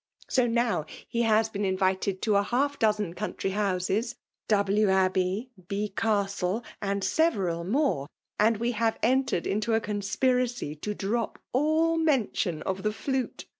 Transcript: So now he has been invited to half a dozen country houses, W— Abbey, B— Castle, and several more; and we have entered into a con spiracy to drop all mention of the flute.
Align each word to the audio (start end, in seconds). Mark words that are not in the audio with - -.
So 0.27 0.47
now 0.47 0.87
he 1.07 1.21
has 1.21 1.47
been 1.47 1.63
invited 1.63 2.23
to 2.23 2.33
half 2.33 2.73
a 2.73 2.77
dozen 2.79 3.13
country 3.13 3.51
houses, 3.51 4.15
W— 4.47 4.89
Abbey, 4.89 5.51
B— 5.67 5.89
Castle, 5.95 6.63
and 6.81 7.03
several 7.03 7.63
more; 7.63 8.07
and 8.39 8.57
we 8.57 8.71
have 8.71 8.97
entered 9.03 9.45
into 9.45 9.75
a 9.75 9.79
con 9.79 10.01
spiracy 10.01 10.73
to 10.81 10.95
drop 10.95 11.37
all 11.53 11.97
mention 11.99 12.63
of 12.63 12.81
the 12.81 12.91
flute. 12.91 13.45